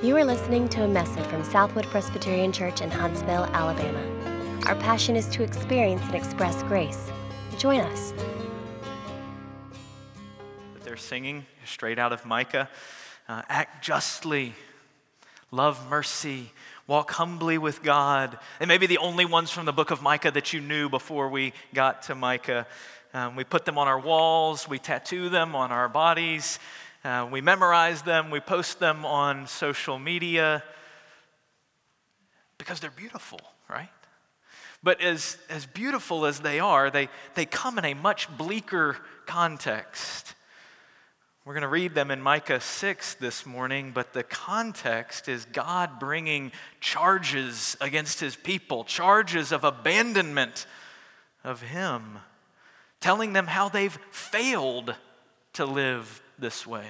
[0.00, 4.00] You are listening to a message from Southwood Presbyterian Church in Huntsville, Alabama.
[4.66, 7.10] Our passion is to experience and express grace.
[7.58, 8.14] Join us.
[10.84, 12.68] They're singing straight out of Micah
[13.28, 14.54] uh, act justly,
[15.50, 16.52] love mercy,
[16.86, 18.38] walk humbly with God.
[18.60, 21.52] And maybe the only ones from the book of Micah that you knew before we
[21.74, 22.68] got to Micah.
[23.12, 26.60] Um, we put them on our walls, we tattoo them on our bodies.
[27.04, 30.64] Uh, we memorize them, we post them on social media
[32.58, 33.40] because they're beautiful,
[33.70, 33.88] right?
[34.82, 40.34] But as, as beautiful as they are, they, they come in a much bleaker context.
[41.44, 45.98] We're going to read them in Micah 6 this morning, but the context is God
[46.00, 50.66] bringing charges against his people, charges of abandonment
[51.44, 52.18] of him,
[53.00, 54.94] telling them how they've failed
[55.54, 56.88] to live this way.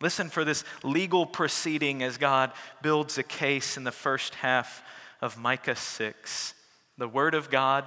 [0.00, 4.82] Listen for this legal proceeding as God builds a case in the first half
[5.20, 6.54] of Micah 6.
[6.96, 7.84] The word of God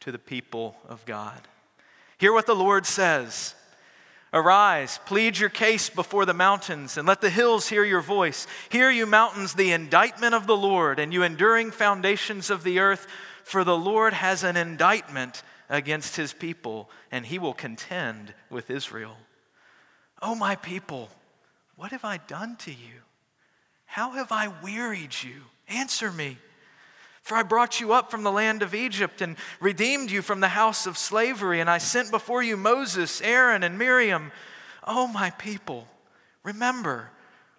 [0.00, 1.40] to the people of God.
[2.18, 3.54] Hear what the Lord says.
[4.32, 8.46] Arise, plead your case before the mountains, and let the hills hear your voice.
[8.68, 13.06] Hear, you mountains, the indictment of the Lord, and you enduring foundations of the earth,
[13.42, 19.16] for the Lord has an indictment against his people, and he will contend with Israel.
[20.20, 21.08] Oh, my people,
[21.76, 23.02] what have I done to you?
[23.86, 25.42] How have I wearied you?
[25.68, 26.38] Answer me.
[27.22, 30.48] For I brought you up from the land of Egypt and redeemed you from the
[30.48, 34.32] house of slavery, and I sent before you Moses, Aaron, and Miriam.
[34.86, 35.86] Oh, my people,
[36.42, 37.10] remember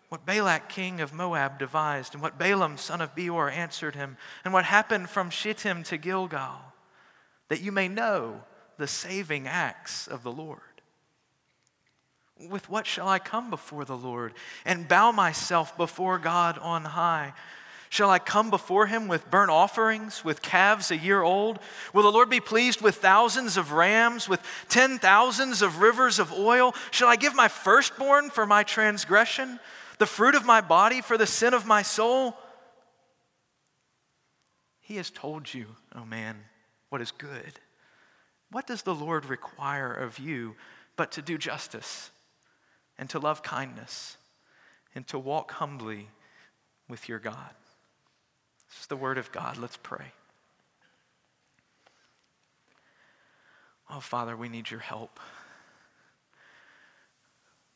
[0.09, 4.53] what Balak, king of Moab, devised, and what Balaam, son of Beor, answered him, and
[4.53, 6.73] what happened from Shittim to Gilgal,
[7.47, 8.41] that you may know
[8.77, 10.61] the saving acts of the Lord.
[12.47, 17.33] With what shall I come before the Lord and bow myself before God on high?
[17.89, 21.57] Shall I come before him with burnt offerings, with calves a year old?
[21.91, 26.31] Will the Lord be pleased with thousands of rams, with ten thousands of rivers of
[26.31, 26.75] oil?
[26.91, 29.59] Shall I give my firstborn for my transgression,
[29.97, 32.37] the fruit of my body for the sin of my soul?
[34.81, 36.37] He has told you, O oh man,
[36.89, 37.59] what is good.
[38.51, 40.55] What does the Lord require of you
[40.95, 42.11] but to do justice?
[42.99, 44.17] And to love kindness
[44.93, 46.09] and to walk humbly
[46.89, 47.55] with your God.
[48.69, 49.57] This is the word of God.
[49.57, 50.11] Let's pray.
[53.89, 55.19] Oh, Father, we need your help.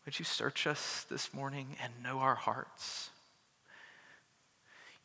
[0.06, 3.10] Would you search us this morning and know our hearts?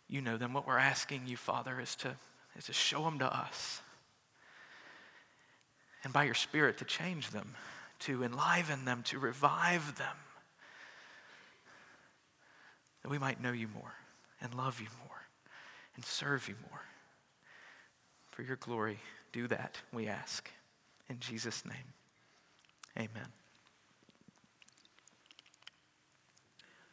[0.09, 0.53] You know them.
[0.53, 2.17] What we're asking you, Father, is to,
[2.57, 3.83] is to show them to us.
[6.03, 7.55] And by your Spirit, to change them
[8.01, 10.17] to enliven them, to revive them,
[13.03, 13.95] that we might know you more
[14.41, 15.27] and love you more
[15.97, 16.83] and serve you more.
[18.31, 18.99] For your glory,
[19.33, 20.49] do that, we ask.
[21.09, 21.95] In Jesus' name,
[22.97, 23.29] amen.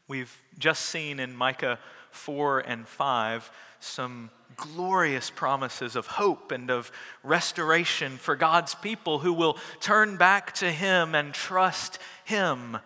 [0.08, 1.80] We've just seen in Micah
[2.16, 6.92] 4 and 5 some glorious promises of hope and of
[7.24, 12.78] restoration for God's people who will turn back to Him and trust Him.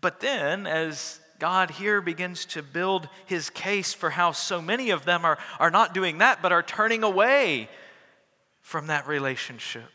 [0.00, 5.04] But then, as God here begins to build his case for how so many of
[5.04, 7.68] them are, are not doing that, but are turning away
[8.60, 9.90] from that relationship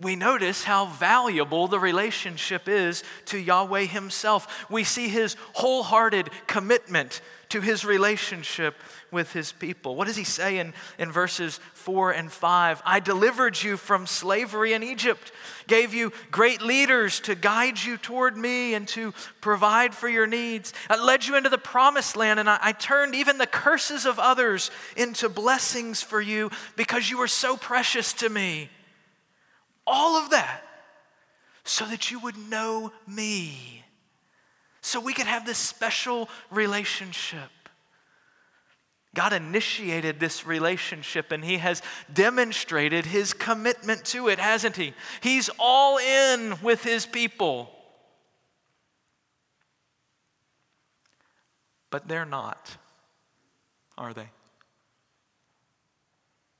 [0.00, 4.66] we notice how valuable the relationship is to Yahweh Himself.
[4.70, 8.76] We see His wholehearted commitment to His relationship
[9.10, 9.96] with His people.
[9.96, 12.82] What does He say in, in verses 4 and 5?
[12.84, 15.32] I delivered you from slavery in Egypt,
[15.66, 20.72] gave you great leaders to guide you toward me and to provide for your needs.
[20.88, 24.18] I led you into the promised land, and I, I turned even the curses of
[24.20, 28.70] others into blessings for you because you were so precious to me
[29.88, 30.62] all of that
[31.64, 33.84] so that you would know me,
[34.80, 37.50] so we could have this special relationship.
[39.14, 41.82] God initiated this relationship and He has
[42.12, 44.94] demonstrated His commitment to it, hasn't He?
[45.20, 47.70] He's all in with His people.
[51.90, 52.76] But they're not,
[53.96, 54.28] are they?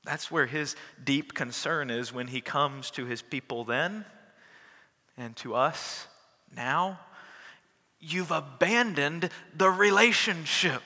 [0.05, 4.05] That's where his deep concern is when he comes to his people then
[5.17, 6.07] and to us
[6.55, 6.99] now.
[7.99, 10.81] You've abandoned the relationship.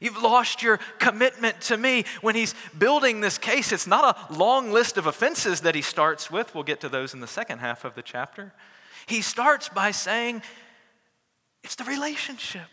[0.00, 2.04] You've lost your commitment to me.
[2.20, 6.30] When he's building this case, it's not a long list of offenses that he starts
[6.30, 6.54] with.
[6.54, 8.52] We'll get to those in the second half of the chapter.
[9.06, 10.42] He starts by saying,
[11.62, 12.68] It's the relationship.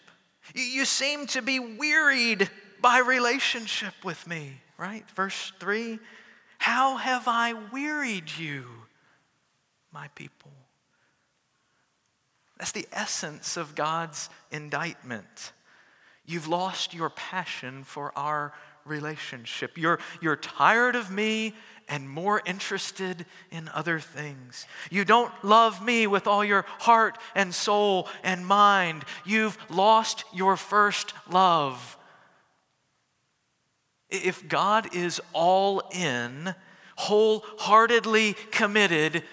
[0.54, 2.50] You seem to be wearied
[2.82, 5.10] by relationship with me, right?
[5.12, 6.00] Verse 3
[6.58, 8.66] How have I wearied you,
[9.92, 10.52] my people?
[12.58, 15.52] That's the essence of God's indictment.
[16.26, 18.54] You've lost your passion for our
[18.86, 19.78] relationship.
[19.78, 21.54] You're, you're tired of me
[21.88, 24.66] and more interested in other things.
[24.90, 29.04] You don't love me with all your heart and soul and mind.
[29.26, 31.98] You've lost your first love.
[34.10, 36.54] If God is all in,
[36.96, 39.24] wholeheartedly committed,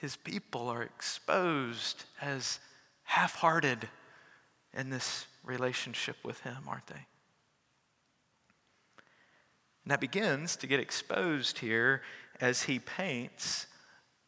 [0.00, 2.60] his people are exposed as
[3.04, 3.88] half hearted
[4.72, 7.06] in this relationship with him, aren't they?
[9.84, 12.02] And that begins to get exposed here
[12.40, 13.66] as he paints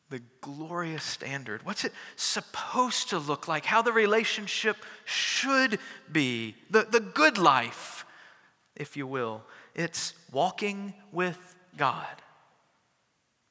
[0.09, 1.65] the glorious standard.
[1.65, 3.65] What's it supposed to look like?
[3.65, 5.79] How the relationship should
[6.11, 8.05] be, the, the good life,
[8.81, 9.43] if you will.
[9.75, 11.39] It's walking with
[11.77, 12.07] God.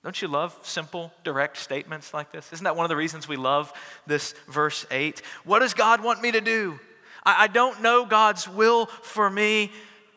[0.04, 2.52] Don't you love simple, direct statements like this?
[2.52, 3.72] Isn't that one of the reasons we love
[4.08, 5.22] this verse 8?
[5.44, 6.80] What does God want me to do?
[7.24, 9.72] I, I don't know God's will for me.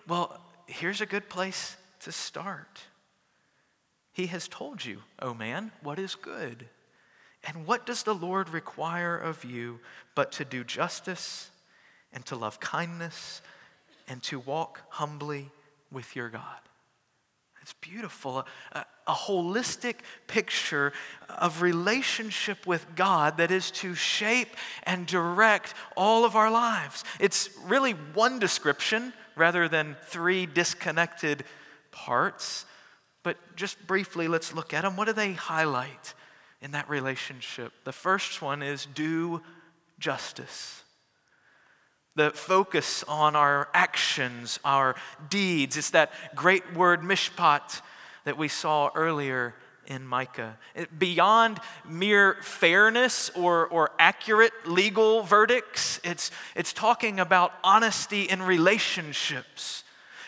[0.09, 2.81] Well, here's a good place to start.
[4.13, 6.67] He has told you, oh man, what is good.
[7.45, 9.81] And what does the Lord require of you
[10.15, 11.51] but to do justice
[12.13, 13.43] and to love kindness
[14.13, 15.51] and to walk humbly
[15.91, 16.61] with your God?
[17.63, 18.45] It's beautiful.
[18.73, 19.95] A, a, holistic
[20.27, 20.93] picture
[21.31, 24.49] of relationship with God that is to shape
[24.83, 27.05] and direct all of our lives.
[27.21, 31.45] It's really one description rather than three disconnected
[31.91, 32.67] parts,
[33.23, 34.97] but just briefly, let's look at them.
[34.97, 36.13] What do they highlight
[36.61, 37.73] in that relationship?
[37.85, 39.41] The first one is do
[39.99, 40.82] justice.
[42.15, 44.97] The focus on our actions, our
[45.31, 45.77] deeds.
[45.77, 47.81] It's that great word mishpat
[48.25, 49.55] that we saw earlier
[49.87, 50.59] in Micah.
[50.75, 58.43] It, beyond mere fairness or, or accurate legal verdicts, it's, it's talking about honesty in
[58.43, 59.85] relationships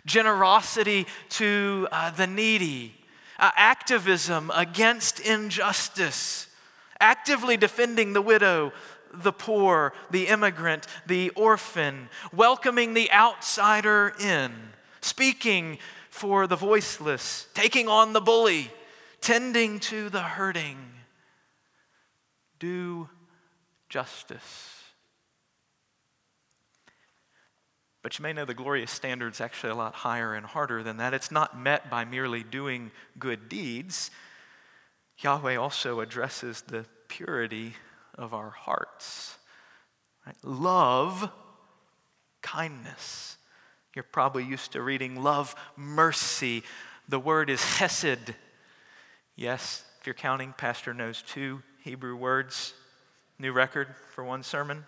[0.06, 2.94] generosity to uh, the needy,
[3.38, 6.48] uh, activism against injustice,
[7.00, 8.72] actively defending the widow,
[9.22, 14.52] the poor, the immigrant, the orphan, welcoming the outsider in,
[15.00, 15.78] speaking
[16.10, 18.70] for the voiceless, taking on the bully,
[19.20, 20.78] tending to the hurting.
[22.58, 23.08] Do
[23.88, 24.70] justice.
[28.02, 30.98] But you may know the glorious standard is actually a lot higher and harder than
[30.98, 31.14] that.
[31.14, 34.10] It's not met by merely doing good deeds.
[35.18, 37.74] Yahweh also addresses the purity
[38.16, 39.36] of our hearts.
[40.26, 40.36] Right?
[40.42, 41.30] Love,
[42.42, 43.36] kindness.
[43.94, 46.62] You're probably used to reading love, mercy.
[47.08, 48.34] The word is hesed.
[49.36, 52.74] Yes, if you're counting, Pastor knows two Hebrew words.
[53.38, 54.84] New record for one sermon.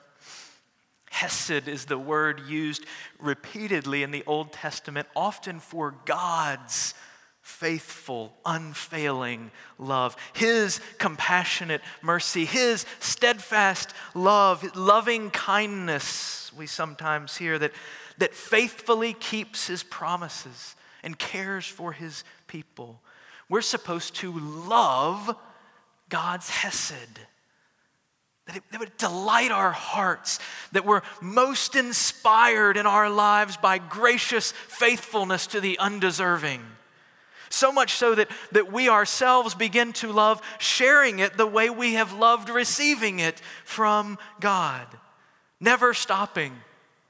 [1.11, 2.85] Hesed is the word used
[3.19, 6.95] repeatedly in the Old Testament, often for God's
[7.47, 16.53] faithful, unfailing love, His compassionate mercy, His steadfast love, loving kindness.
[16.59, 17.71] We sometimes hear that,
[18.19, 20.75] that faithfully keeps His promises
[21.05, 23.01] and cares for His people.
[23.49, 25.35] We're supposed to love
[26.09, 27.21] God's Hesed
[28.47, 30.39] that it, that would delight our hearts,
[30.71, 36.61] that we're most inspired in our lives by gracious faithfulness to the undeserving.
[37.49, 41.95] So much so that, that we ourselves begin to love sharing it the way we
[41.95, 44.87] have loved receiving it from God.
[45.61, 46.53] Never stopping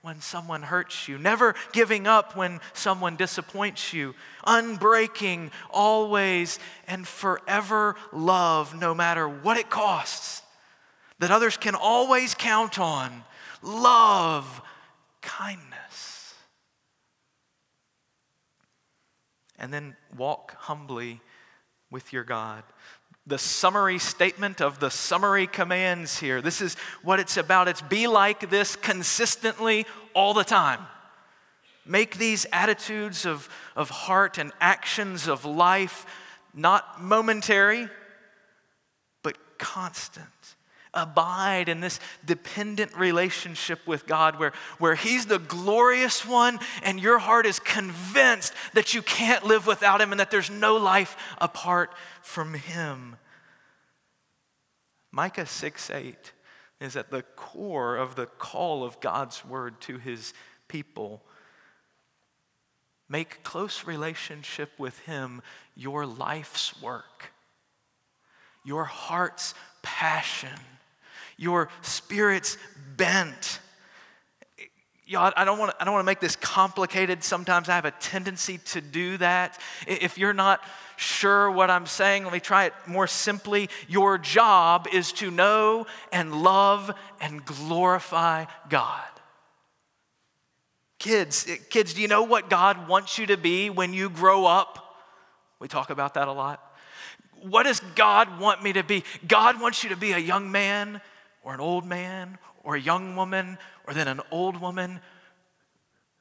[0.02, 4.14] when someone hurts you, never giving up when someone disappoints you,
[4.46, 10.42] unbreaking, always and forever love, no matter what it costs
[11.18, 13.24] that others can always count on
[13.62, 14.62] love,
[15.22, 15.75] kindness.
[19.58, 21.20] And then walk humbly
[21.90, 22.62] with your God.
[23.26, 26.40] The summary statement of the summary commands here.
[26.40, 27.68] This is what it's about.
[27.68, 30.80] It's be like this consistently all the time.
[31.84, 36.06] Make these attitudes of, of heart and actions of life
[36.54, 37.88] not momentary,
[39.22, 40.26] but constant
[40.96, 47.18] abide in this dependent relationship with God where, where He's the glorious one and your
[47.18, 51.92] heart is convinced that you can't live without Him and that there's no life apart
[52.22, 53.16] from Him.
[55.12, 56.32] Micah 6 8
[56.80, 60.34] is at the core of the call of God's word to his
[60.68, 61.22] people.
[63.08, 65.40] Make close relationship with him
[65.74, 67.32] your life's work,
[68.64, 70.58] your heart's passion,
[71.36, 72.56] your spirit's
[72.96, 73.60] bent.
[75.08, 77.22] Y'all, I don't want to, I don't want to make this complicated.
[77.22, 79.60] Sometimes I have a tendency to do that.
[79.86, 80.60] If you're not
[80.96, 83.70] sure what I'm saying, let me try it more simply.
[83.86, 86.90] Your job is to know and love
[87.20, 89.04] and glorify God.
[90.98, 94.44] Kids, eh, kids, do you know what God wants you to be when you grow
[94.44, 94.96] up?
[95.60, 96.60] We talk about that a lot.
[97.42, 99.04] What does God want me to be?
[99.28, 101.00] God wants you to be a young man
[101.46, 104.98] or an old man or a young woman or then an old woman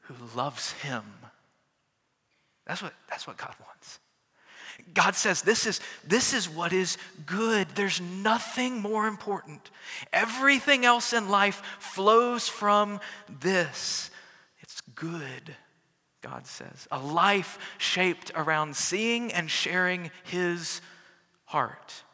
[0.01, 1.03] who loves him.
[2.67, 3.99] That's what, that's what God wants.
[4.93, 7.67] God says this is, this is what is good.
[7.73, 9.71] There's nothing more important.
[10.13, 12.99] Everything else in life flows from
[13.39, 14.11] this.
[14.59, 15.55] It's good,
[16.21, 16.87] God says.
[16.91, 20.81] A life shaped around seeing and sharing His
[21.45, 22.04] heart.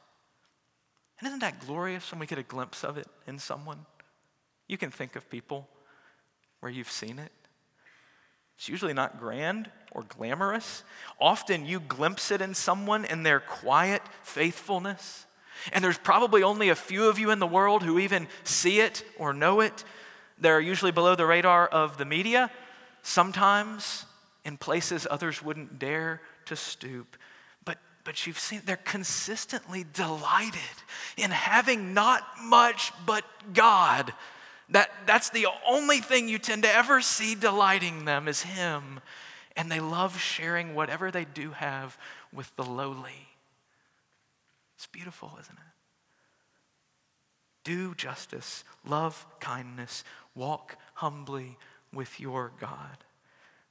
[1.22, 3.86] And isn't that glorious when we get a glimpse of it in someone?
[4.68, 5.70] You can think of people
[6.62, 7.32] where you've seen it.
[8.58, 10.84] It's usually not grand or glamorous.
[11.20, 15.28] Often you glimpse it in someone in their quiet faithfulness.
[15.72, 19.04] And there's probably only a few of you in the world who even see it
[19.20, 19.84] or know it.
[20.40, 22.50] They're usually below the radar of the media,
[23.04, 24.08] sometimes
[24.44, 27.16] in places others wouldn't dare to stoop.
[28.04, 30.60] But, you've seen they're consistently delighted
[31.18, 34.14] in having not much but God
[34.72, 39.02] that, that's the only thing you tend to ever see delighting them is Him.
[39.58, 41.98] And they love sharing whatever they do have
[42.34, 43.28] with the lowly.
[44.78, 45.64] It's beautiful, isn't it?
[47.64, 50.04] Do justice, love kindness,
[50.36, 51.58] walk humbly
[51.94, 52.98] with your God.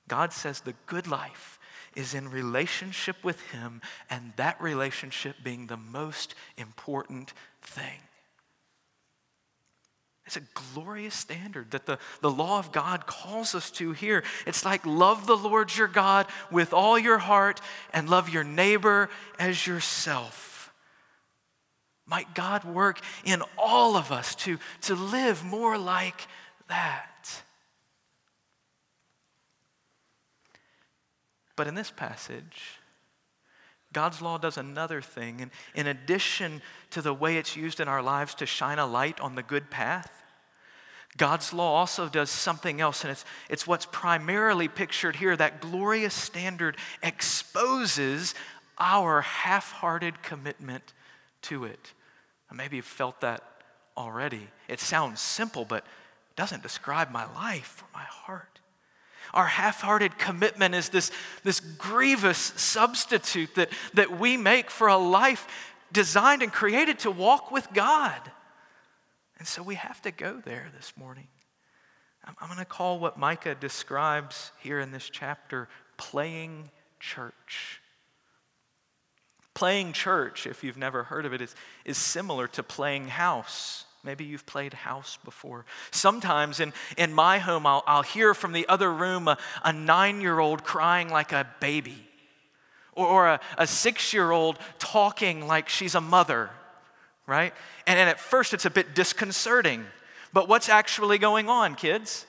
[0.07, 1.59] God says the good life
[1.97, 7.33] is in relationship with Him, and that relationship being the most important
[7.63, 8.01] thing.
[10.27, 14.23] It's a glorious standard that the, the law of God calls us to here.
[14.47, 17.61] It's like love the Lord your God with all your heart
[17.93, 20.73] and love your neighbor as yourself.
[22.07, 26.29] Might God work in all of us to, to live more like
[26.69, 27.10] that.
[31.61, 32.79] But in this passage,
[33.93, 35.43] God's law does another thing.
[35.43, 39.21] And in addition to the way it's used in our lives to shine a light
[39.21, 40.11] on the good path,
[41.19, 45.37] God's law also does something else, and it's, it's what's primarily pictured here.
[45.37, 48.35] That glorious standard exposes
[48.79, 50.95] our half hearted commitment
[51.43, 51.93] to it.
[52.51, 53.43] Maybe you've felt that
[53.99, 54.49] already.
[54.67, 55.85] It sounds simple, but
[56.31, 58.60] it doesn't describe my life or my heart.
[59.33, 61.11] Our half hearted commitment is this,
[61.45, 65.47] this grievous substitute that, that we make for a life
[65.93, 68.21] designed and created to walk with God.
[69.39, 71.29] And so we have to go there this morning.
[72.25, 77.81] I'm, I'm going to call what Micah describes here in this chapter playing church.
[79.55, 83.85] Playing church, if you've never heard of it, is, is similar to playing house.
[84.03, 85.67] Maybe you've played house before.
[85.91, 90.21] Sometimes in, in my home, I'll, I'll hear from the other room a, a nine
[90.21, 92.07] year old crying like a baby,
[92.93, 96.51] or, or a, a six year old talking like she's a mother
[97.31, 97.55] right?
[97.87, 99.87] And, and at first it's a bit disconcerting.
[100.33, 102.27] But what's actually going on, kids?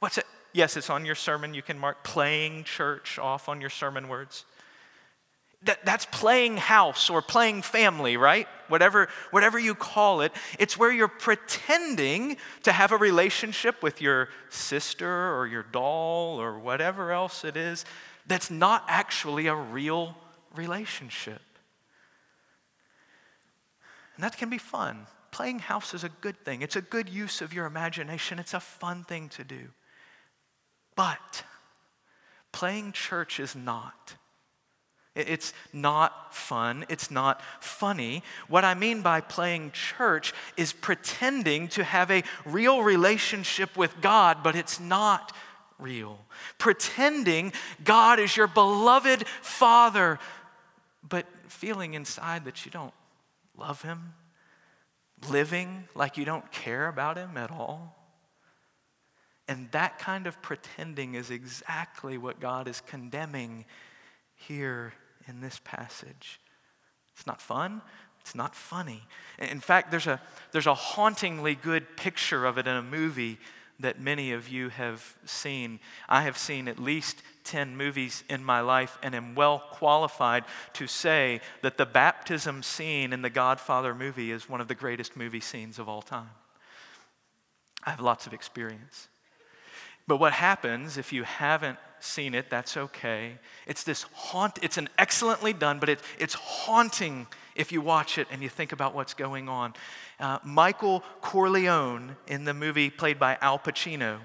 [0.00, 0.26] What's it?
[0.52, 1.54] Yes, it's on your sermon.
[1.54, 4.44] You can mark playing church off on your sermon words.
[5.64, 8.48] That, that's playing house or playing family, right?
[8.66, 14.28] Whatever, whatever you call it, it's where you're pretending to have a relationship with your
[14.50, 17.84] sister or your doll or whatever else it is
[18.26, 20.16] that's not actually a real
[20.54, 21.42] relationship.
[24.16, 25.06] And that can be fun.
[25.30, 28.60] Playing house is a good thing, it's a good use of your imagination, it's a
[28.60, 29.68] fun thing to do.
[30.94, 31.44] But
[32.52, 34.14] playing church is not.
[35.14, 36.86] It's not fun.
[36.88, 38.22] It's not funny.
[38.48, 44.38] What I mean by playing church is pretending to have a real relationship with God,
[44.42, 45.36] but it's not
[45.78, 46.18] real.
[46.56, 47.52] Pretending
[47.84, 50.18] God is your beloved Father,
[51.06, 52.94] but feeling inside that you don't
[53.58, 54.14] love Him,
[55.28, 57.98] living like you don't care about Him at all.
[59.46, 63.66] And that kind of pretending is exactly what God is condemning
[64.34, 64.94] here
[65.26, 66.40] in this passage.
[67.14, 67.82] It's not fun,
[68.20, 69.02] It's not funny.
[69.38, 70.20] In fact, there's a,
[70.52, 73.38] there's a hauntingly good picture of it in a movie
[73.80, 75.80] that many of you have seen.
[76.08, 80.86] I have seen at least 10 movies in my life and am well qualified to
[80.86, 85.40] say that the baptism scene in the Godfather movie is one of the greatest movie
[85.40, 86.30] scenes of all time.
[87.84, 89.08] I have lots of experience.
[90.06, 93.38] But what happens if you haven't seen it, that's okay.
[93.66, 98.26] It's this haunt, it's an excellently done, but it, it's haunting if you watch it
[98.30, 99.74] and you think about what's going on.
[100.18, 104.18] Uh, Michael Corleone in the movie played by Al Pacino.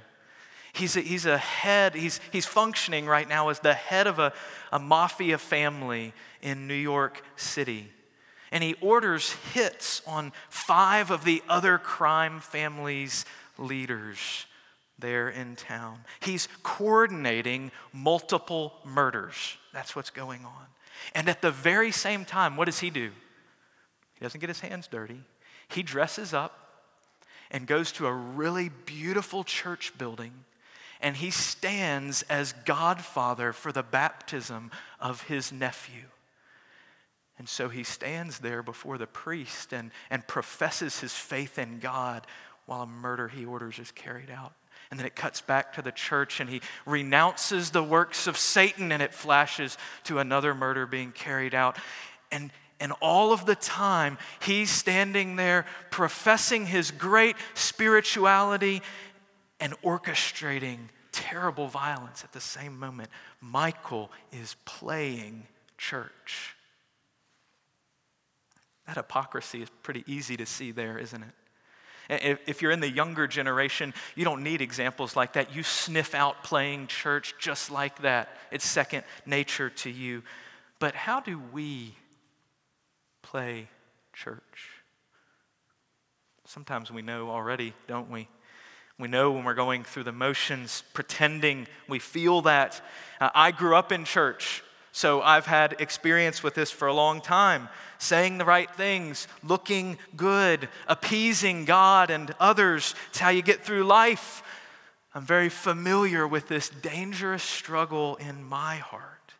[0.73, 4.33] He's a, he's a head, he's, he's functioning right now as the head of a,
[4.71, 7.91] a mafia family in New York City.
[8.51, 13.25] And he orders hits on five of the other crime families'
[13.57, 14.45] leaders
[14.99, 15.99] there in town.
[16.19, 19.57] He's coordinating multiple murders.
[19.73, 20.65] That's what's going on.
[21.13, 23.11] And at the very same time, what does he do?
[24.15, 25.21] He doesn't get his hands dirty.
[25.69, 26.59] He dresses up
[27.51, 30.33] and goes to a really beautiful church building
[31.01, 36.03] and he stands as godfather for the baptism of his nephew.
[37.37, 42.25] And so he stands there before the priest and, and professes his faith in God
[42.65, 44.53] while a murder he orders is carried out.
[44.89, 48.91] And then it cuts back to the church and he renounces the works of Satan
[48.91, 51.77] and it flashes to another murder being carried out.
[52.31, 58.81] And, and all of the time, he's standing there professing his great spirituality
[59.59, 60.77] and orchestrating
[61.11, 63.09] terrible violence at the same moment.
[63.41, 66.55] Michael is playing church.
[68.85, 71.33] That hypocrisy is pretty easy to see there, isn't it?
[72.09, 75.53] If you're in the younger generation, you don't need examples like that.
[75.55, 78.29] You sniff out playing church just like that.
[78.51, 80.23] It's second nature to you.
[80.79, 81.95] But how do we
[83.23, 83.67] play
[84.13, 84.69] church?
[86.45, 88.29] Sometimes we know already, don't we?
[88.97, 92.81] We know when we're going through the motions, pretending we feel that.
[93.19, 94.63] Uh, I grew up in church.
[94.97, 99.99] So I've had experience with this for a long time saying the right things, looking
[100.15, 102.95] good, appeasing God and others.
[103.09, 104.41] It's how you get through life.
[105.13, 109.35] I'm very familiar with this dangerous struggle in my heart.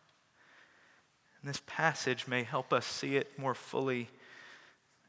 [1.42, 4.10] And this passage may help us see it more fully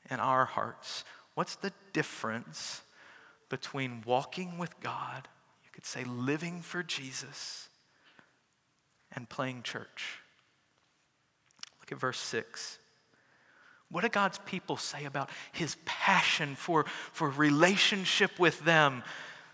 [0.09, 1.03] in our hearts.
[1.35, 2.81] What's the difference
[3.49, 5.27] between walking with God,
[5.63, 7.69] you could say living for Jesus,
[9.15, 10.23] and playing church?
[11.89, 12.77] Look at verse 6.
[13.89, 19.01] What do God's people say about his passion for, for relationship with them?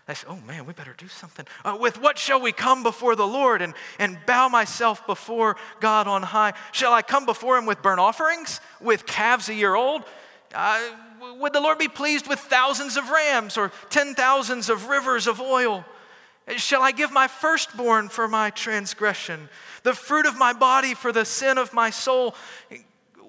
[0.06, 1.46] They say, oh man, we better do something.
[1.64, 6.06] Uh, with what shall we come before the Lord and, and bow myself before God
[6.06, 6.52] on high?
[6.72, 10.02] Shall I come before him with burnt offerings, with calves a year old?
[10.54, 10.78] Uh,
[11.40, 15.40] would the Lord be pleased with thousands of rams or ten thousands of rivers of
[15.40, 15.86] oil?
[16.56, 19.48] Shall I give my firstborn for my transgression,
[19.86, 22.34] the fruit of my body for the sin of my soul?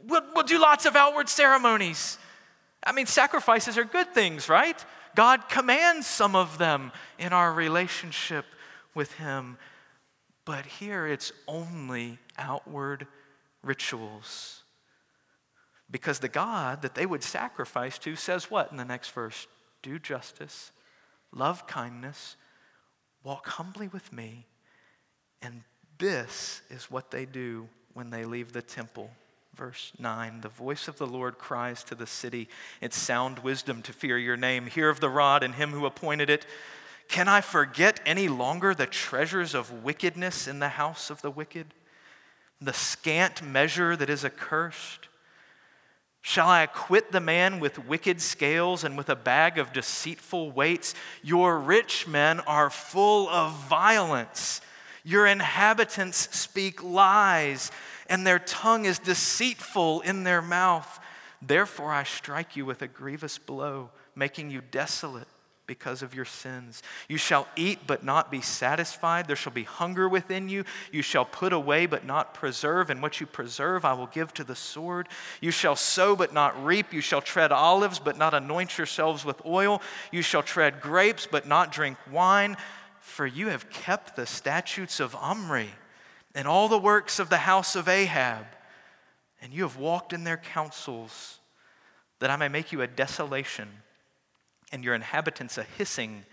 [0.07, 2.17] We'll, we'll do lots of outward ceremonies.
[2.83, 4.83] I mean, sacrifices are good things, right?
[5.15, 8.45] God commands some of them in our relationship
[8.95, 9.59] with Him.
[10.45, 13.05] But here it's only outward
[13.61, 14.63] rituals.
[15.91, 19.45] Because the God that they would sacrifice to says what in the next verse?
[19.83, 20.71] Do justice,
[21.31, 22.35] love kindness,
[23.27, 24.45] Walk humbly with me.
[25.41, 25.63] And
[25.99, 29.11] this is what they do when they leave the temple.
[29.55, 32.47] Verse 9 The voice of the Lord cries to the city,
[32.81, 34.67] It's sound wisdom to fear your name.
[34.67, 36.45] Hear of the rod and him who appointed it.
[37.07, 41.73] Can I forget any longer the treasures of wickedness in the house of the wicked?
[42.61, 45.07] The scant measure that is accursed?
[46.21, 50.93] Shall I acquit the man with wicked scales and with a bag of deceitful weights?
[51.23, 54.59] Your rich men are full of violence.
[55.07, 57.71] Your inhabitants speak lies,
[58.09, 60.99] and their tongue is deceitful in their mouth.
[61.41, 65.29] Therefore, I strike you with a grievous blow, making you desolate
[65.65, 66.83] because of your sins.
[67.07, 69.27] You shall eat but not be satisfied.
[69.27, 70.65] There shall be hunger within you.
[70.91, 74.43] You shall put away but not preserve, and what you preserve I will give to
[74.43, 75.07] the sword.
[75.39, 76.91] You shall sow but not reap.
[76.91, 79.81] You shall tread olives but not anoint yourselves with oil.
[80.11, 82.57] You shall tread grapes but not drink wine.
[83.07, 85.69] For you have kept the statutes of Omri
[86.35, 88.45] and all the works of the house of Ahab,
[89.41, 91.39] and you have walked in their counsels,
[92.19, 93.69] that I may make you a desolation
[94.71, 96.25] and your inhabitants a hissing,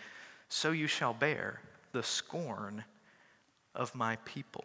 [0.48, 1.60] so you shall bear
[1.92, 2.84] the scorn
[3.74, 4.64] of my people.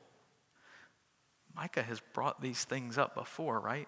[1.55, 3.87] Micah has brought these things up before, right?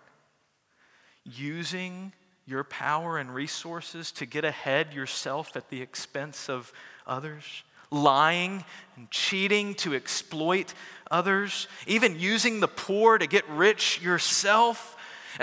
[1.24, 2.12] using
[2.46, 6.74] your power and resources to get ahead yourself at the expense of
[7.06, 8.64] others, lying
[8.96, 10.74] and cheating to exploit
[11.12, 14.98] others, even using the poor to get rich yourself.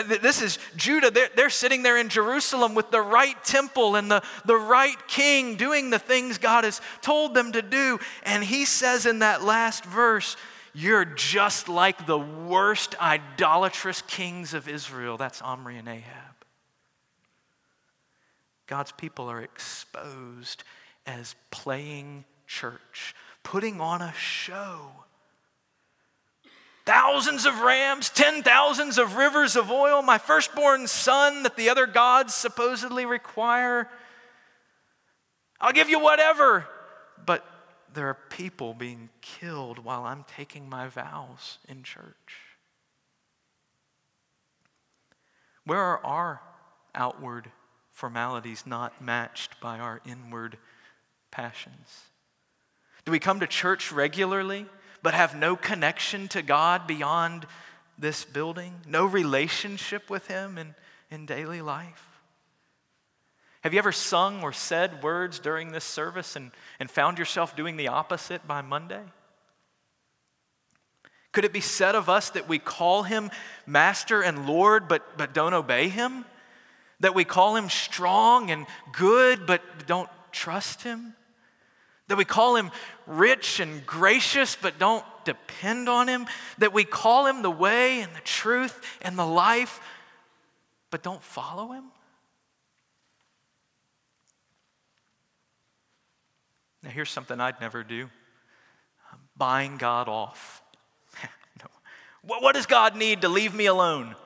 [0.06, 1.10] This is Judah.
[1.10, 5.56] They're, they're, sitting there in Jerusalem with the right temple and the, the right king
[5.56, 7.98] doing the things God has told them to do.
[8.22, 10.36] And he says in that last verse,
[10.74, 15.16] You're just like the worst idolatrous kings of Israel.
[15.16, 16.28] That's Omri and Ahab.
[18.66, 20.64] God's people are exposed
[21.06, 24.90] as playing church, putting on a show.
[26.84, 31.86] Thousands of rams, ten thousands of rivers of oil, my firstborn son that the other
[31.86, 33.88] gods supposedly require.
[35.60, 36.66] I'll give you whatever.
[37.26, 37.44] But
[37.92, 42.56] there are people being killed while I'm taking my vows in church.
[45.64, 46.40] Where are our
[46.94, 47.50] outward
[47.92, 50.56] formalities not matched by our inward
[51.30, 52.04] passions?
[53.08, 54.66] Do we come to church regularly
[55.02, 57.46] but have no connection to God beyond
[57.98, 58.74] this building?
[58.86, 60.74] No relationship with Him in,
[61.10, 62.20] in daily life?
[63.62, 67.78] Have you ever sung or said words during this service and, and found yourself doing
[67.78, 69.04] the opposite by Monday?
[71.32, 73.30] Could it be said of us that we call him
[73.66, 76.26] Master and Lord but, but don't obey him?
[77.00, 81.14] That we call him strong and good, but don't trust him?
[82.08, 82.70] That we call him
[83.06, 86.26] rich and gracious, but don't depend on him?
[86.58, 89.80] That we call him the way and the truth and the life,
[90.90, 91.84] but don't follow him?
[96.82, 98.08] Now, here's something I'd never do
[99.36, 100.62] buying God off.
[101.60, 101.66] no.
[102.22, 104.16] what, what does God need to leave me alone?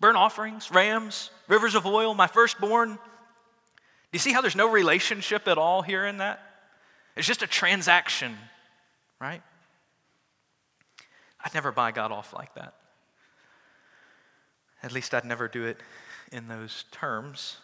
[0.00, 2.98] burnt offerings, rams, rivers of oil, my firstborn.
[4.10, 6.40] Do you see how there's no relationship at all here in that?
[7.16, 8.36] It's just a transaction,
[9.20, 9.42] right?
[11.44, 12.74] I'd never buy God off like that.
[14.82, 15.78] At least I'd never do it
[16.32, 17.58] in those terms.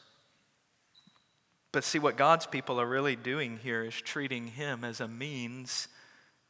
[1.73, 5.89] But see, what God's people are really doing here is treating Him as a means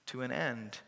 [0.06, 0.78] to an end.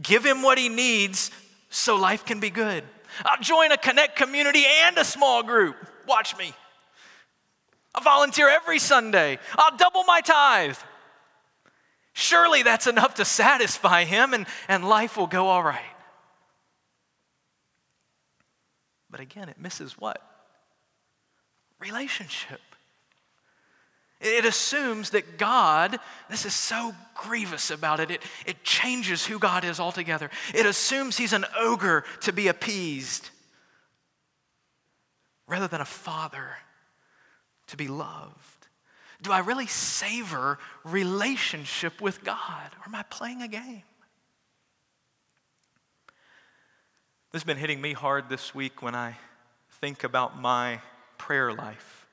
[0.00, 1.30] Give Him what He needs
[1.70, 2.84] so life can be good.
[3.24, 5.76] I'll join a connect community and a small group.
[6.06, 6.52] Watch me.
[7.98, 9.38] I'll volunteer every Sunday.
[9.56, 10.76] I'll double my tithe.
[12.12, 15.80] Surely that's enough to satisfy him and, and life will go all right.
[19.10, 20.22] But again, it misses what?
[21.80, 22.60] Relationship.
[24.20, 25.98] It assumes that God,
[26.30, 30.30] this is so grievous about it, it, it changes who God is altogether.
[30.54, 33.30] It assumes he's an ogre to be appeased
[35.48, 36.58] rather than a father
[37.68, 38.68] to be loved.
[39.22, 43.82] Do I really savor relationship with God or am I playing a game?
[47.30, 49.16] This has been hitting me hard this week when I
[49.80, 50.80] think about my
[51.18, 52.06] prayer life.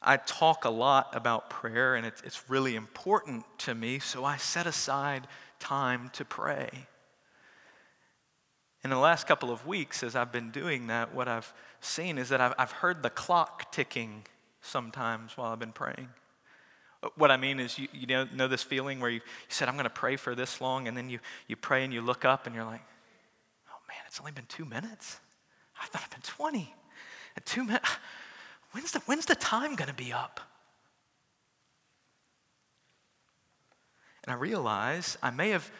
[0.00, 4.36] I talk a lot about prayer, and it's, it's really important to me, so I
[4.36, 5.26] set aside
[5.58, 6.70] time to pray.
[8.84, 12.28] In the last couple of weeks, as I've been doing that, what I've seen is
[12.28, 14.24] that I've, I've heard the clock ticking
[14.60, 16.08] sometimes while I've been praying.
[17.16, 19.74] What I mean is, you, you know, know this feeling where you, you said, I'm
[19.74, 22.46] going to pray for this long, and then you, you pray and you look up
[22.46, 22.82] and you're like,
[23.68, 25.20] oh man, it's only been two minutes?
[25.80, 26.74] I thought it'd been 20.
[27.36, 27.88] At two minutes,
[28.72, 30.40] When's the, when's the time going to be up?
[34.24, 35.70] And I realize I may have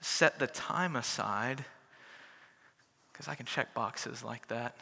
[0.00, 1.66] set the time aside
[3.20, 4.76] because I can check boxes like that,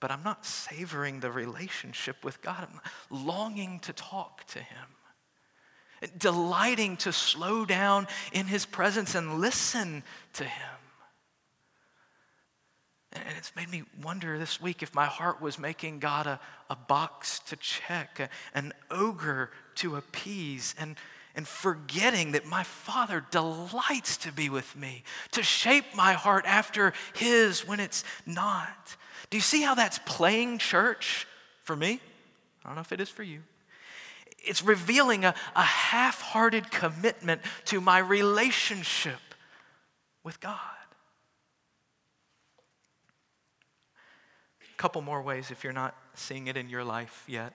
[0.00, 2.66] but I'm not savoring the relationship with God.
[2.72, 10.04] I'm longing to talk to Him, delighting to slow down in His presence and listen
[10.32, 10.78] to Him.
[13.12, 16.76] And it's made me wonder this week if my heart was making God a, a
[16.76, 20.96] box to check, a, an ogre to appease, and,
[21.34, 26.92] and forgetting that my Father delights to be with me, to shape my heart after
[27.14, 28.96] His when it's not.
[29.30, 31.26] Do you see how that's playing church
[31.62, 32.00] for me?
[32.64, 33.40] I don't know if it is for you.
[34.44, 39.20] It's revealing a, a half hearted commitment to my relationship
[40.24, 40.58] with God.
[44.62, 47.54] A couple more ways if you're not seeing it in your life yet.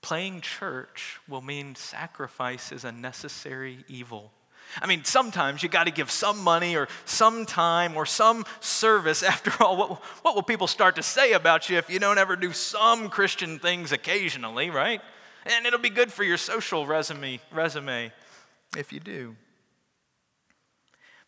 [0.00, 4.32] Playing church will mean sacrifice is a necessary evil.
[4.80, 9.22] I mean, sometimes you got to give some money or some time or some service.
[9.24, 9.90] After all, what,
[10.22, 13.58] what will people start to say about you if you don't ever do some Christian
[13.58, 15.00] things occasionally, right?
[15.46, 18.12] And it'll be good for your social resume, resume
[18.76, 19.36] if you do.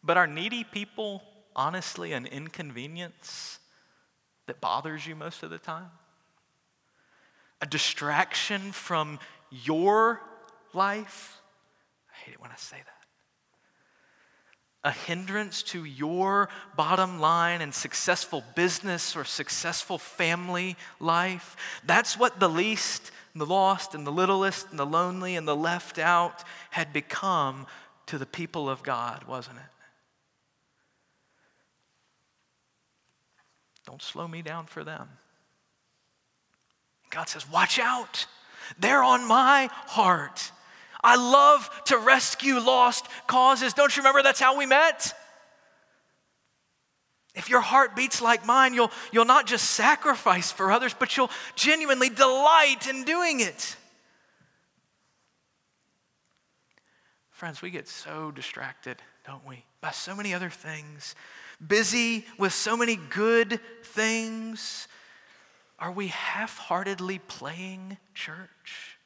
[0.03, 1.23] But are needy people
[1.57, 3.59] honestly an inconvenience
[4.47, 5.91] that bothers you most of the time?
[7.61, 9.19] A distraction from
[9.51, 10.21] your
[10.73, 11.41] life?
[12.11, 13.01] I hate it when I say that
[14.83, 21.57] a hindrance to your bottom line and successful business or successful family life.
[21.85, 25.57] That's what the least, and the lost, and the littlest, and the lonely, and the
[25.57, 27.67] left out had become
[28.07, 29.63] to the people of God, wasn't it?
[33.85, 35.09] Don't slow me down for them.
[37.11, 38.27] God says, Watch out.
[38.79, 40.53] They're on my heart.
[41.03, 43.73] I love to rescue lost causes.
[43.73, 45.15] Don't you remember that's how we met?
[47.35, 51.31] If your heart beats like mine, you'll, you'll not just sacrifice for others, but you'll
[51.55, 53.77] genuinely delight in doing it.
[57.31, 61.15] Friends, we get so distracted, don't we, by so many other things,
[61.65, 64.89] busy with so many good things.
[65.81, 68.99] Are we half heartedly playing church?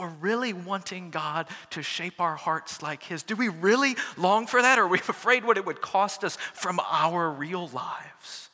[0.00, 3.22] or really wanting God to shape our hearts like His?
[3.22, 6.36] Do we really long for that, or are we afraid what it would cost us
[6.54, 8.48] from our real lives?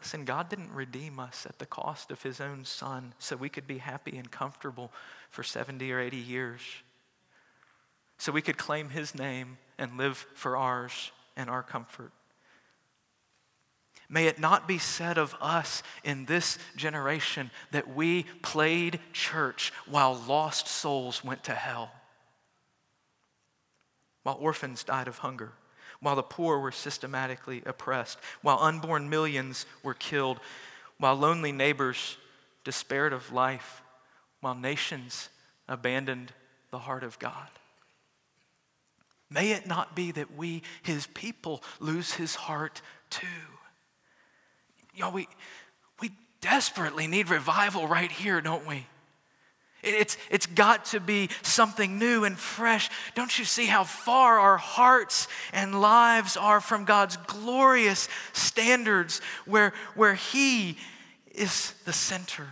[0.00, 3.66] Listen, God didn't redeem us at the cost of His own Son so we could
[3.66, 4.92] be happy and comfortable
[5.28, 6.60] for 70 or 80 years,
[8.16, 12.12] so we could claim His name and live for ours and our comfort.
[14.08, 20.14] May it not be said of us in this generation that we played church while
[20.14, 21.90] lost souls went to hell,
[24.22, 25.52] while orphans died of hunger,
[26.00, 30.40] while the poor were systematically oppressed, while unborn millions were killed,
[30.96, 32.16] while lonely neighbors
[32.64, 33.82] despaired of life,
[34.40, 35.28] while nations
[35.68, 36.32] abandoned
[36.70, 37.48] the heart of God.
[39.30, 43.26] May it not be that we, his people, lose his heart too.
[44.98, 45.28] Y'all, we,
[46.00, 48.84] we desperately need revival right here, don't we?
[49.80, 52.90] It's, it's got to be something new and fresh.
[53.14, 59.72] Don't you see how far our hearts and lives are from God's glorious standards where,
[59.94, 60.76] where He
[61.32, 62.48] is the center?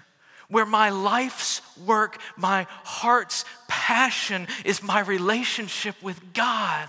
[0.49, 6.89] Where my life's work, my heart's passion is my relationship with God.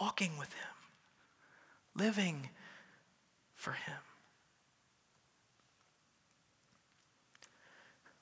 [0.00, 0.67] Walking with Him
[1.98, 2.48] living
[3.54, 3.94] for Him.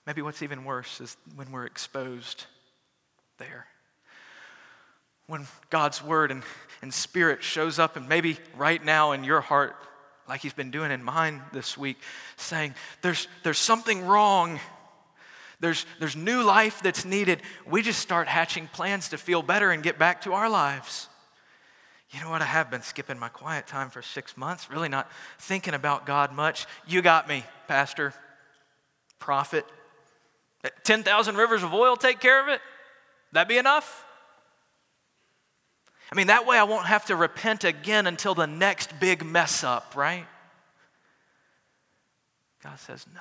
[0.07, 2.47] Maybe what's even worse is when we're exposed
[3.39, 3.67] there.
[5.27, 6.43] When God's word and,
[6.81, 9.75] and spirit shows up, and maybe right now in your heart,
[10.29, 11.97] like He's been doing in mine this week,
[12.37, 14.61] saying, There's, there's something wrong.
[15.59, 17.43] There's, there's new life that's needed.
[17.67, 21.09] We just start hatching plans to feel better and get back to our lives.
[22.11, 22.43] You know what?
[22.43, 26.33] I have been skipping my quiet time for six months, really not thinking about God
[26.33, 26.67] much.
[26.87, 28.15] You got me, Pastor,
[29.19, 29.67] prophet.
[30.85, 32.61] 10,000 rivers of oil take care of it?
[33.33, 34.05] That be enough?
[36.11, 39.65] I mean, that way I won't have to repent again until the next big mess
[39.65, 40.27] up, right?
[42.63, 43.21] God says, no.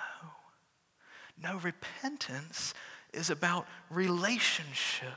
[1.41, 2.73] No, repentance
[3.13, 5.09] is about relationship.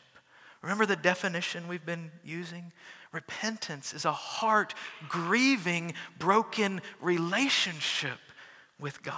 [0.63, 2.73] Remember the definition we've been using?
[3.13, 4.75] Repentance is a heart
[5.09, 8.19] grieving, broken relationship
[8.79, 9.15] with God.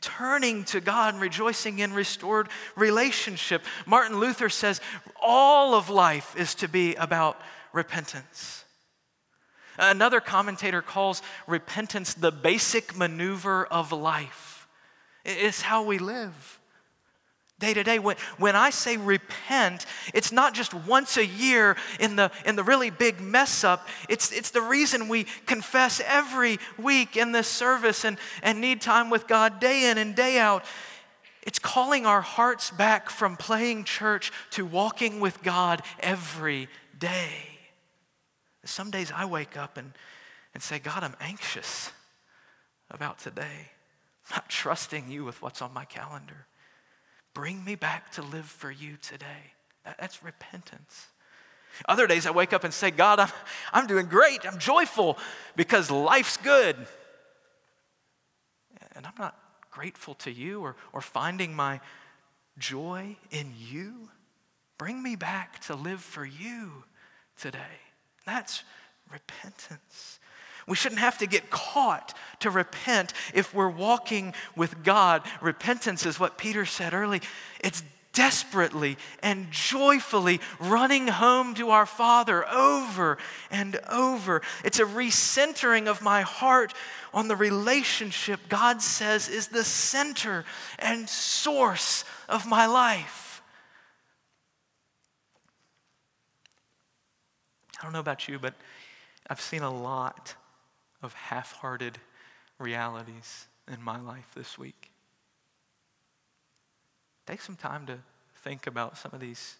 [0.00, 3.64] Turning to God and rejoicing in restored relationship.
[3.86, 4.80] Martin Luther says
[5.20, 7.40] all of life is to be about
[7.72, 8.64] repentance.
[9.78, 14.68] Another commentator calls repentance the basic maneuver of life.
[15.24, 16.59] It's how we live
[17.60, 18.00] day to day.
[18.00, 22.64] When, when I say repent, it's not just once a year in the, in the
[22.64, 23.86] really big mess up.
[24.08, 29.10] It's, it's the reason we confess every week in this service and, and need time
[29.10, 30.64] with God day in and day out.
[31.42, 36.68] It's calling our hearts back from playing church to walking with God every
[36.98, 37.50] day.
[38.64, 39.92] Some days I wake up and,
[40.52, 41.90] and say, God, I'm anxious
[42.90, 43.70] about today.
[44.28, 46.46] I'm not trusting you with what's on my calendar.
[47.34, 49.54] Bring me back to live for you today.
[49.84, 51.08] That's repentance.
[51.88, 53.30] Other days I wake up and say, God, I'm,
[53.72, 54.46] I'm doing great.
[54.46, 55.16] I'm joyful
[55.56, 56.76] because life's good.
[58.94, 59.38] And I'm not
[59.70, 61.80] grateful to you or, or finding my
[62.58, 64.10] joy in you.
[64.78, 66.84] Bring me back to live for you
[67.38, 67.58] today.
[68.26, 68.62] That's
[69.10, 70.19] repentance.
[70.70, 75.26] We shouldn't have to get caught to repent if we're walking with God.
[75.40, 77.22] Repentance is what Peter said early.
[77.58, 83.18] It's desperately and joyfully running home to our Father over
[83.50, 84.42] and over.
[84.64, 86.72] It's a recentering of my heart
[87.12, 90.44] on the relationship God says is the center
[90.78, 93.42] and source of my life.
[97.80, 98.54] I don't know about you, but
[99.28, 100.36] I've seen a lot
[101.02, 101.98] of half hearted
[102.58, 104.90] realities in my life this week.
[107.26, 107.98] Take some time to
[108.42, 109.56] think about some of these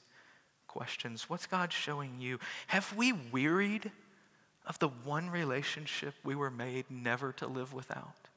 [0.67, 1.29] questions.
[1.29, 2.39] What's God showing you?
[2.69, 3.91] Have we wearied
[4.67, 8.29] of the one relationship we were made never to live without?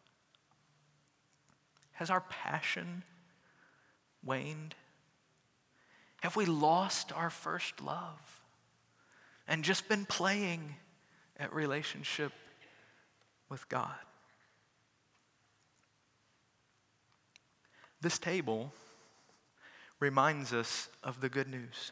[1.94, 3.04] Has our passion
[4.24, 4.76] waned?
[6.22, 8.42] Have we lost our first love
[9.48, 10.76] and just been playing
[11.38, 12.32] at relationship
[13.54, 13.94] with God?
[18.02, 18.74] This table
[20.00, 21.92] reminds us of the good news.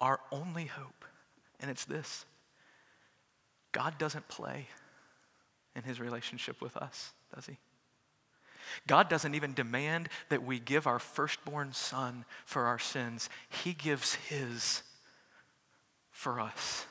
[0.00, 1.04] Our only hope,
[1.60, 2.24] and it's this
[3.70, 4.68] God doesn't play
[5.76, 7.58] in his relationship with us, does he?
[8.86, 14.14] God doesn't even demand that we give our firstborn son for our sins, he gives
[14.14, 14.82] his
[16.10, 16.86] for us.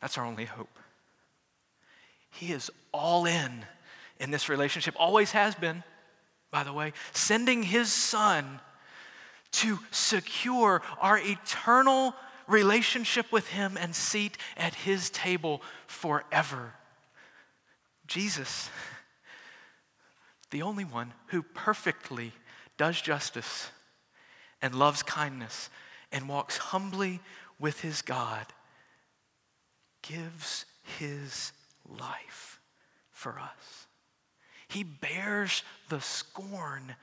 [0.00, 0.78] That's our only hope.
[2.30, 3.64] He is all in
[4.18, 5.82] in this relationship, always has been,
[6.50, 8.60] by the way, sending his son
[9.50, 12.14] to secure our eternal
[12.46, 16.74] relationship with him and seat at his table forever.
[18.06, 18.70] Jesus,
[20.50, 22.32] the only one who perfectly
[22.76, 23.70] does justice
[24.62, 25.70] and loves kindness
[26.10, 27.20] and walks humbly
[27.60, 28.46] with his God,
[30.02, 30.64] gives
[30.98, 31.52] his
[31.88, 32.60] life
[33.10, 33.86] for us.
[34.68, 36.94] He bears the scorn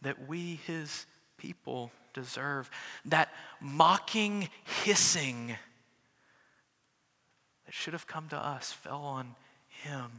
[0.00, 2.70] that we, his people, deserve.
[3.04, 4.48] That mocking
[4.84, 5.54] hissing
[7.66, 9.34] that should have come to us fell on
[9.68, 10.10] him.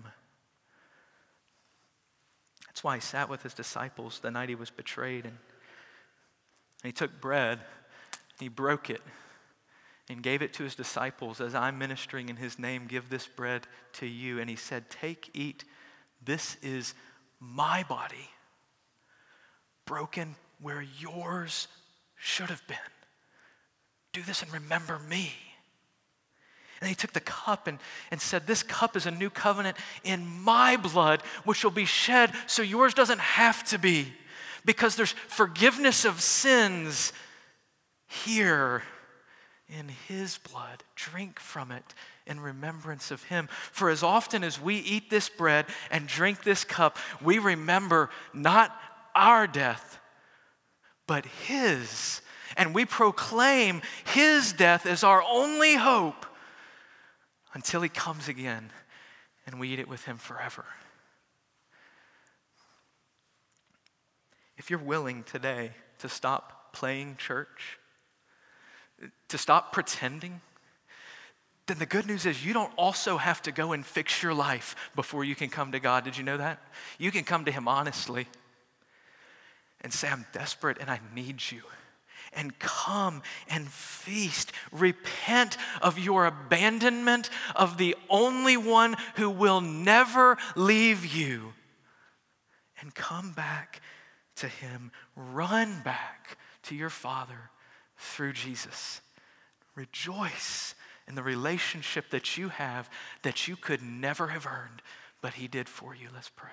[2.67, 5.25] That's why he sat with his disciples the night he was betrayed.
[5.25, 5.37] And,
[6.83, 7.59] and he took bread,
[8.39, 9.01] he broke it,
[10.09, 13.67] and gave it to his disciples as I'm ministering in his name, give this bread
[13.93, 14.39] to you.
[14.39, 15.63] And he said, Take, eat,
[16.23, 16.93] this is
[17.39, 18.29] my body,
[19.85, 21.67] broken where yours
[22.15, 22.77] should have been.
[24.11, 25.33] Do this and remember me.
[26.79, 27.79] And he took the cup and,
[28.11, 32.33] and said, This cup is a new covenant in my blood, which will be shed
[32.45, 34.11] so yours doesn't have to be,
[34.65, 37.13] because there's forgiveness of sins
[38.07, 38.83] here
[39.77, 40.83] in his blood.
[40.95, 41.93] Drink from it
[42.27, 43.49] in remembrance of him.
[43.71, 48.77] For as often as we eat this bread and drink this cup, we remember not
[49.15, 49.99] our death,
[51.07, 52.21] but his.
[52.55, 56.25] And we proclaim his death as our only hope
[57.53, 58.71] until he comes again
[59.45, 60.65] and we eat it with him forever.
[64.57, 67.79] If you're willing today to stop playing church,
[69.29, 70.41] to stop pretending,
[71.67, 74.75] then the good news is you don't also have to go and fix your life
[74.95, 76.03] before you can come to God.
[76.03, 76.59] Did you know that?
[76.97, 78.27] You can come to Him honestly
[79.81, 81.61] and say, I'm desperate and I need you.
[82.33, 84.51] And come and feast.
[84.71, 91.53] Repent of your abandonment of the only one who will never leave you.
[92.81, 93.81] And come back
[94.37, 94.91] to Him.
[95.15, 97.51] Run back to your Father
[98.03, 99.01] through Jesus.
[99.75, 100.75] Rejoice
[101.07, 102.89] in the relationship that you have
[103.23, 104.81] that you could never have earned,
[105.21, 106.09] but He did for you.
[106.13, 106.49] Let's pray.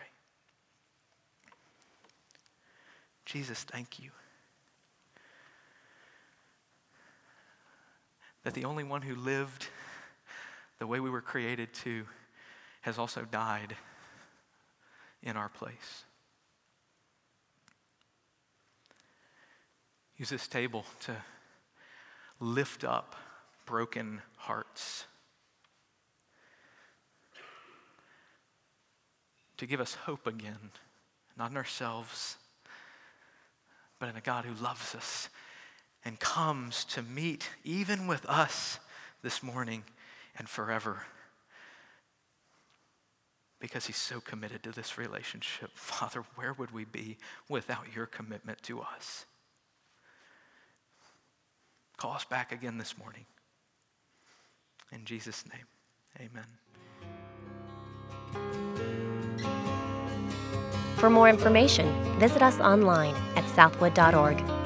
[3.24, 4.10] Jesus, thank you.
[8.42, 9.68] That the only one who lived
[10.78, 12.06] the way we were created to
[12.80, 13.76] has also died
[15.22, 16.04] in our place.
[20.16, 21.16] Use this table to
[22.40, 23.14] lift up
[23.66, 25.04] broken hearts.
[29.58, 30.70] To give us hope again,
[31.36, 32.36] not in ourselves,
[33.98, 35.28] but in a God who loves us
[36.04, 38.78] and comes to meet even with us
[39.22, 39.84] this morning
[40.36, 41.02] and forever.
[43.60, 45.70] because he's so committed to this relationship.
[45.74, 47.18] Father, where would we be
[47.48, 49.26] without your commitment to us?
[52.00, 53.26] Call us back again this morning.
[54.90, 55.66] In Jesus' name,
[56.18, 56.46] amen.
[60.96, 64.59] For more information, visit us online at southwood.org.